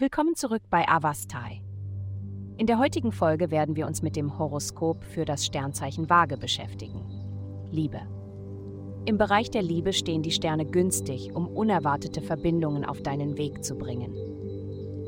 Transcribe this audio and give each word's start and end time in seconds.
Willkommen 0.00 0.34
zurück 0.34 0.62
bei 0.70 0.88
Avastai. 0.88 1.60
In 2.56 2.66
der 2.66 2.78
heutigen 2.78 3.12
Folge 3.12 3.50
werden 3.50 3.76
wir 3.76 3.86
uns 3.86 4.00
mit 4.00 4.16
dem 4.16 4.38
Horoskop 4.38 5.04
für 5.04 5.26
das 5.26 5.44
Sternzeichen 5.44 6.08
Waage 6.08 6.38
beschäftigen. 6.38 7.04
Liebe. 7.70 8.00
Im 9.04 9.18
Bereich 9.18 9.50
der 9.50 9.60
Liebe 9.60 9.92
stehen 9.92 10.22
die 10.22 10.30
Sterne 10.30 10.64
günstig, 10.64 11.34
um 11.34 11.46
unerwartete 11.46 12.22
Verbindungen 12.22 12.86
auf 12.86 13.02
deinen 13.02 13.36
Weg 13.36 13.62
zu 13.62 13.76
bringen. 13.76 14.14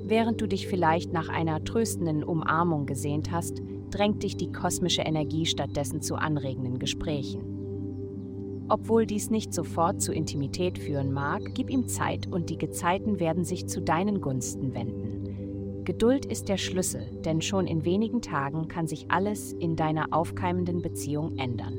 Während 0.04 0.42
du 0.42 0.46
dich 0.46 0.68
vielleicht 0.68 1.10
nach 1.10 1.30
einer 1.30 1.64
tröstenden 1.64 2.22
Umarmung 2.22 2.84
gesehnt 2.84 3.30
hast, 3.32 3.62
drängt 3.90 4.22
dich 4.22 4.36
die 4.36 4.52
kosmische 4.52 5.00
Energie 5.00 5.46
stattdessen 5.46 6.02
zu 6.02 6.16
anregenden 6.16 6.78
Gesprächen. 6.78 7.51
Obwohl 8.72 9.04
dies 9.04 9.28
nicht 9.28 9.52
sofort 9.52 10.00
zu 10.00 10.14
Intimität 10.14 10.78
führen 10.78 11.12
mag, 11.12 11.42
gib 11.52 11.68
ihm 11.68 11.88
Zeit 11.88 12.26
und 12.26 12.48
die 12.48 12.56
Gezeiten 12.56 13.20
werden 13.20 13.44
sich 13.44 13.68
zu 13.68 13.82
deinen 13.82 14.22
Gunsten 14.22 14.72
wenden. 14.72 15.84
Geduld 15.84 16.24
ist 16.24 16.48
der 16.48 16.56
Schlüssel, 16.56 17.02
denn 17.22 17.42
schon 17.42 17.66
in 17.66 17.84
wenigen 17.84 18.22
Tagen 18.22 18.68
kann 18.68 18.86
sich 18.86 19.10
alles 19.10 19.52
in 19.52 19.76
deiner 19.76 20.14
aufkeimenden 20.14 20.80
Beziehung 20.80 21.36
ändern. 21.36 21.74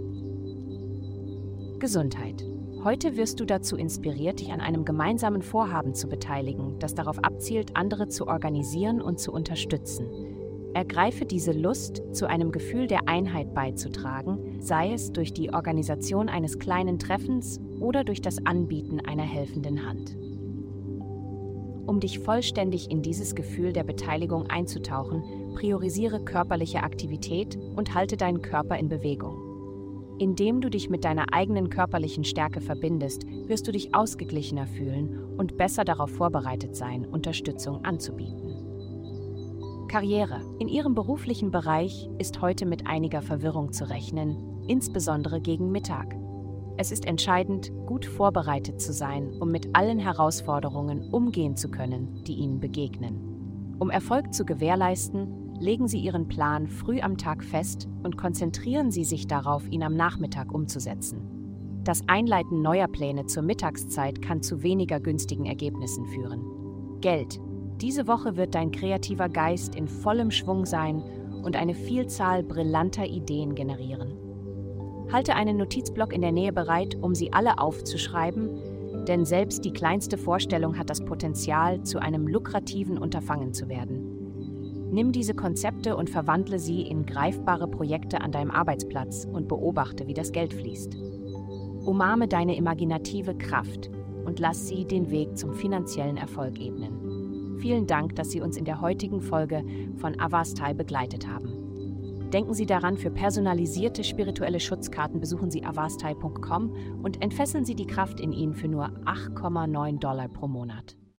Gesundheit. 1.79 2.45
Heute 2.83 3.17
wirst 3.17 3.39
du 3.39 3.45
dazu 3.45 3.75
inspiriert, 3.75 4.39
dich 4.39 4.51
an 4.53 4.61
einem 4.61 4.85
gemeinsamen 4.85 5.41
Vorhaben 5.41 5.95
zu 5.95 6.07
beteiligen, 6.07 6.77
das 6.77 6.93
darauf 6.93 7.17
abzielt, 7.23 7.75
andere 7.75 8.07
zu 8.07 8.27
organisieren 8.27 9.01
und 9.01 9.17
zu 9.19 9.31
unterstützen. 9.31 10.32
Ergreife 10.73 11.25
diese 11.25 11.51
Lust, 11.51 12.01
zu 12.11 12.27
einem 12.27 12.51
Gefühl 12.51 12.87
der 12.87 13.07
Einheit 13.07 13.53
beizutragen, 13.53 14.59
sei 14.59 14.93
es 14.93 15.11
durch 15.11 15.33
die 15.33 15.53
Organisation 15.53 16.29
eines 16.29 16.59
kleinen 16.59 16.99
Treffens 16.99 17.59
oder 17.79 18.03
durch 18.03 18.21
das 18.21 18.45
Anbieten 18.45 18.99
einer 18.99 19.23
helfenden 19.23 19.85
Hand. 19.85 20.17
Um 21.85 21.99
dich 21.99 22.19
vollständig 22.19 22.89
in 22.89 23.01
dieses 23.01 23.35
Gefühl 23.35 23.73
der 23.73 23.83
Beteiligung 23.83 24.47
einzutauchen, 24.47 25.53
priorisiere 25.53 26.23
körperliche 26.23 26.81
Aktivität 26.81 27.57
und 27.75 27.93
halte 27.93 28.17
deinen 28.17 28.41
Körper 28.41 28.77
in 28.77 28.89
Bewegung. 28.89 29.53
Indem 30.17 30.61
du 30.61 30.69
dich 30.69 30.89
mit 30.89 31.03
deiner 31.03 31.33
eigenen 31.33 31.69
körperlichen 31.69 32.23
Stärke 32.23 32.61
verbindest, 32.61 33.25
wirst 33.47 33.67
du 33.67 33.71
dich 33.71 33.93
ausgeglichener 33.93 34.67
fühlen 34.67 35.35
und 35.37 35.57
besser 35.57 35.83
darauf 35.83 36.11
vorbereitet 36.11 36.75
sein, 36.75 37.05
Unterstützung 37.05 37.83
anzubieten. 37.83 38.52
Karriere. 39.93 40.41
In 40.57 40.67
Ihrem 40.67 40.95
beruflichen 40.95 41.51
Bereich 41.51 42.09
ist 42.17 42.41
heute 42.41 42.65
mit 42.65 42.87
einiger 42.87 43.21
Verwirrung 43.21 43.73
zu 43.73 43.87
rechnen, 43.87 44.65
insbesondere 44.67 45.39
gegen 45.39 45.71
Mittag. 45.71 46.15
Es 46.77 46.91
ist 46.91 47.05
entscheidend, 47.05 47.71
gut 47.85 48.07
vorbereitet 48.07 48.81
zu 48.81 48.91
sein, 48.91 49.39
um 49.39 49.51
mit 49.51 49.75
allen 49.75 49.99
Herausforderungen 49.99 51.13
umgehen 51.13 51.55
zu 51.55 51.69
können, 51.69 52.23
die 52.23 52.33
Ihnen 52.33 52.59
begegnen. 52.59 53.75
Um 53.77 53.91
Erfolg 53.91 54.33
zu 54.33 54.45
gewährleisten, 54.45 55.53
legen 55.59 55.87
Sie 55.87 55.99
Ihren 55.99 56.27
Plan 56.27 56.65
früh 56.65 56.99
am 56.99 57.19
Tag 57.19 57.43
fest 57.43 57.87
und 58.01 58.17
konzentrieren 58.17 58.89
Sie 58.89 59.03
sich 59.03 59.27
darauf, 59.27 59.69
ihn 59.69 59.83
am 59.83 59.95
Nachmittag 59.95 60.51
umzusetzen. 60.51 61.21
Das 61.83 62.01
Einleiten 62.07 62.63
neuer 62.63 62.87
Pläne 62.87 63.27
zur 63.27 63.43
Mittagszeit 63.43 64.23
kann 64.23 64.41
zu 64.41 64.63
weniger 64.63 64.99
günstigen 64.99 65.45
Ergebnissen 65.45 66.07
führen. 66.07 66.99
Geld. 66.99 67.39
Diese 67.81 68.07
Woche 68.07 68.37
wird 68.37 68.55
dein 68.55 68.71
kreativer 68.71 69.29
Geist 69.29 69.75
in 69.75 69.87
vollem 69.87 70.31
Schwung 70.31 70.65
sein 70.65 71.03
und 71.43 71.55
eine 71.55 71.73
Vielzahl 71.73 72.43
brillanter 72.43 73.05
Ideen 73.05 73.55
generieren. 73.55 74.13
Halte 75.11 75.35
einen 75.35 75.57
Notizblock 75.57 76.13
in 76.13 76.21
der 76.21 76.31
Nähe 76.31 76.53
bereit, 76.53 76.97
um 77.01 77.13
sie 77.13 77.33
alle 77.33 77.59
aufzuschreiben, 77.59 79.05
denn 79.07 79.25
selbst 79.25 79.65
die 79.65 79.73
kleinste 79.73 80.17
Vorstellung 80.17 80.77
hat 80.77 80.89
das 80.89 81.03
Potenzial, 81.03 81.83
zu 81.83 81.99
einem 82.01 82.27
lukrativen 82.27 82.97
Unterfangen 82.97 83.53
zu 83.53 83.67
werden. 83.67 84.23
Nimm 84.91 85.11
diese 85.11 85.33
Konzepte 85.33 85.97
und 85.97 86.09
verwandle 86.09 86.59
sie 86.59 86.83
in 86.83 87.05
greifbare 87.05 87.67
Projekte 87.67 88.21
an 88.21 88.31
deinem 88.31 88.51
Arbeitsplatz 88.51 89.25
und 89.25 89.47
beobachte, 89.47 90.07
wie 90.07 90.13
das 90.13 90.31
Geld 90.31 90.53
fließt. 90.53 90.95
Umarme 91.83 92.27
deine 92.27 92.55
imaginative 92.55 93.35
Kraft 93.35 93.89
und 94.23 94.39
lass 94.39 94.67
sie 94.67 94.85
den 94.85 95.09
Weg 95.09 95.37
zum 95.37 95.53
finanziellen 95.53 96.17
Erfolg 96.17 96.59
ebnen. 96.59 97.02
Vielen 97.63 97.87
Dank, 97.87 98.17
dass 98.17 98.29
Sie 98.29 98.41
uns 98.41 98.57
in 98.57 98.65
der 98.65 98.81
heutigen 98.81 99.21
Folge 99.21 99.63
von 99.95 100.19
Avastai 100.19 100.73
begleitet 100.73 101.29
haben. 101.29 102.29
Denken 102.33 102.53
Sie 102.53 102.65
daran, 102.65 102.97
für 102.97 103.09
personalisierte 103.09 104.03
spirituelle 104.03 104.59
Schutzkarten 104.59 105.21
besuchen 105.21 105.49
Sie 105.49 105.63
avastai.com 105.63 106.99
und 107.03 107.23
entfesseln 107.23 107.63
Sie 107.63 107.75
die 107.75 107.87
Kraft 107.87 108.19
in 108.19 108.33
Ihnen 108.33 108.53
für 108.53 108.67
nur 108.67 108.89
8,9 109.05 109.97
Dollar 109.97 110.27
pro 110.27 110.49
Monat. 110.49 110.97